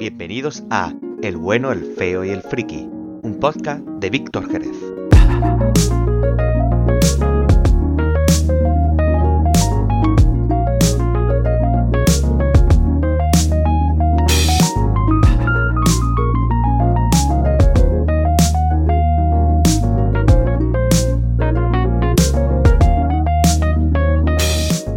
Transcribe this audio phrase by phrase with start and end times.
[0.00, 2.88] Bienvenidos a El bueno, el feo y el friki,
[3.22, 4.74] un podcast de Víctor Jerez.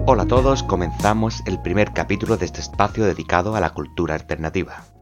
[0.05, 4.92] Hola a todos, comenzamos el primer capítulo de este espacio dedicado a la cultura alternativa.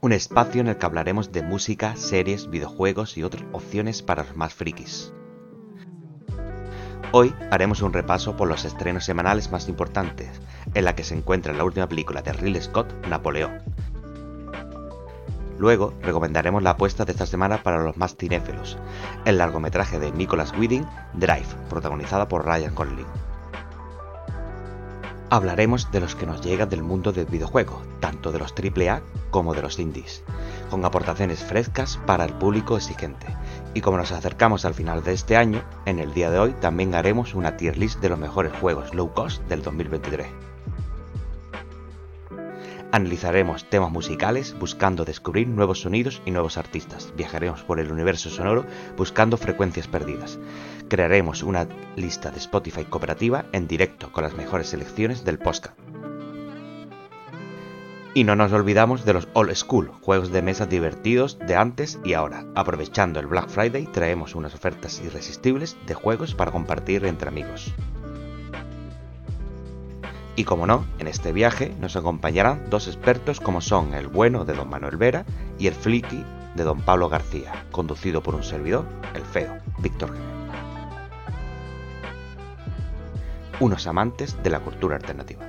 [0.00, 4.36] Un espacio en el que hablaremos de música, series, videojuegos y otras opciones para los
[4.36, 5.12] más frikis.
[7.12, 10.40] Hoy haremos un repaso por los estrenos semanales más importantes,
[10.74, 13.62] en la que se encuentra la última película de Ridley Scott, Napoleón,
[15.58, 18.76] Luego recomendaremos la apuesta de esta semana para los más cinéfilos,
[19.24, 23.06] el largometraje de Nicholas Winding, Drive, protagonizada por Ryan Gosling.
[25.28, 29.54] Hablaremos de los que nos llegan del mundo del videojuego, tanto de los AAA como
[29.54, 30.22] de los indies,
[30.70, 33.26] con aportaciones frescas para el público exigente.
[33.74, 36.94] Y como nos acercamos al final de este año, en el día de hoy también
[36.94, 40.28] haremos una tier list de los mejores juegos low cost del 2023.
[42.92, 47.12] Analizaremos temas musicales buscando descubrir nuevos sonidos y nuevos artistas.
[47.16, 48.64] Viajaremos por el universo sonoro
[48.96, 50.38] buscando frecuencias perdidas.
[50.88, 55.76] Crearemos una lista de Spotify cooperativa en directo con las mejores selecciones del podcast.
[58.14, 62.14] Y no nos olvidamos de los old school, juegos de mesa divertidos de antes y
[62.14, 62.46] ahora.
[62.54, 67.74] Aprovechando el Black Friday traemos unas ofertas irresistibles de juegos para compartir entre amigos.
[70.36, 74.54] Y como no, en este viaje nos acompañarán dos expertos como son el bueno de
[74.54, 75.24] don Manuel Vera
[75.58, 80.45] y el fliki de don Pablo García, conducido por un servidor, el feo, Víctor G.
[83.58, 85.40] Unos amantes de la cultura alternativa.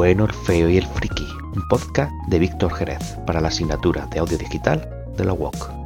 [0.00, 4.20] Bueno, el feo y el friki, un podcast de Víctor Jerez para la asignatura de
[4.20, 4.88] audio digital
[5.18, 5.79] de la UOC.